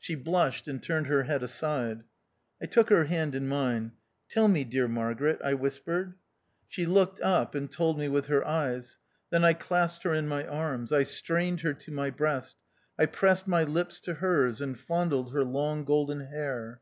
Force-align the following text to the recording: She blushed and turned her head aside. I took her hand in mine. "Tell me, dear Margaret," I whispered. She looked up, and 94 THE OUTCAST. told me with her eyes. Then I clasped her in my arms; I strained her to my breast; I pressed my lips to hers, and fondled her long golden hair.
She 0.00 0.16
blushed 0.16 0.66
and 0.66 0.82
turned 0.82 1.06
her 1.06 1.22
head 1.22 1.40
aside. 1.44 2.02
I 2.60 2.66
took 2.66 2.88
her 2.90 3.04
hand 3.04 3.36
in 3.36 3.46
mine. 3.46 3.92
"Tell 4.28 4.48
me, 4.48 4.64
dear 4.64 4.88
Margaret," 4.88 5.40
I 5.44 5.54
whispered. 5.54 6.14
She 6.66 6.84
looked 6.84 7.20
up, 7.20 7.54
and 7.54 7.66
94 7.66 7.66
THE 7.66 7.66
OUTCAST. 7.68 7.76
told 7.78 7.98
me 8.00 8.08
with 8.08 8.26
her 8.26 8.44
eyes. 8.44 8.98
Then 9.30 9.44
I 9.44 9.52
clasped 9.52 10.02
her 10.02 10.14
in 10.14 10.26
my 10.26 10.44
arms; 10.44 10.90
I 10.92 11.04
strained 11.04 11.60
her 11.60 11.74
to 11.74 11.92
my 11.92 12.10
breast; 12.10 12.56
I 12.98 13.06
pressed 13.06 13.46
my 13.46 13.62
lips 13.62 14.00
to 14.00 14.14
hers, 14.14 14.60
and 14.60 14.76
fondled 14.76 15.30
her 15.32 15.44
long 15.44 15.84
golden 15.84 16.26
hair. 16.26 16.80